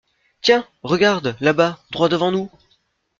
Tiens, 0.41 0.65
regarde, 0.81 1.35
là-bas, 1.41 1.77
droit 1.91 2.09
devant 2.09 2.31
nous! 2.31 2.49